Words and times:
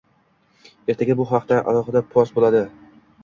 Ertaga 0.93 1.17
bu 1.19 1.27
haqda 1.33 1.59
alohida 1.73 2.03
post 2.17 2.39
bo'ladi 2.39 2.63